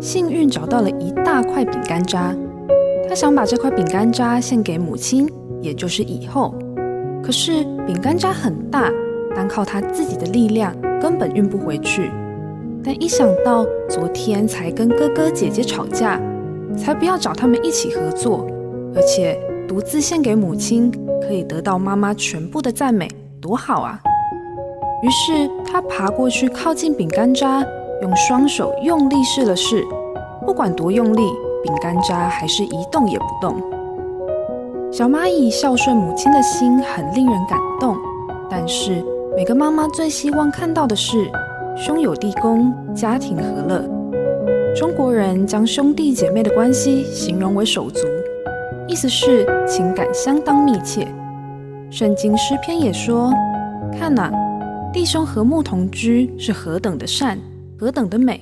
[0.00, 2.34] 幸运找到了一大块饼干渣。
[3.08, 5.28] 他想把这块饼干渣献给母亲，
[5.60, 6.54] 也就是以后。
[7.22, 8.90] 可是饼干渣很大，
[9.34, 12.10] 单靠他自己的力量根本运不回去。
[12.82, 16.20] 但一想到昨天才跟哥哥姐姐吵架，
[16.76, 18.46] 才不要找他们一起合作，
[18.94, 20.90] 而且独自献给母亲，
[21.26, 23.08] 可以得到妈妈全部的赞美，
[23.40, 23.98] 多好啊！
[25.02, 27.64] 于是他爬过去靠近饼干渣，
[28.04, 29.82] 用双手用力试了试，
[30.44, 31.22] 不管多用力，
[31.62, 33.56] 饼干渣还是一动也不动。
[34.92, 37.96] 小蚂蚁孝顺母亲的心很令人感动，
[38.50, 39.02] 但是
[39.34, 41.30] 每个妈妈最希望看到的是
[41.74, 43.82] 兄友弟恭，家庭和乐。
[44.76, 48.06] 中国人将兄弟姐妹的关系形容为手足，
[48.86, 51.08] 意思是情感相当密切。
[51.90, 53.32] 圣经诗篇也说
[53.98, 54.30] ：“看哪，
[54.92, 57.38] 弟兄和睦同居是何等的善，
[57.78, 58.40] 何等的美。”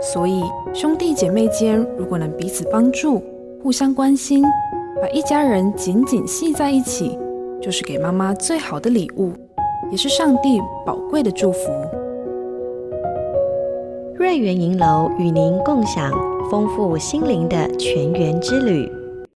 [0.00, 0.42] 所以
[0.74, 3.22] 兄弟姐妹间如果能彼此帮助，
[3.62, 4.44] 互相关心。
[5.00, 7.18] 把一家人紧紧系在一起，
[7.60, 9.30] 就是给妈妈最好的礼物，
[9.90, 11.70] 也是上帝宝贵的祝福。
[14.14, 16.10] 瑞圆银楼与您共享
[16.50, 18.90] 丰富心灵的全员之旅。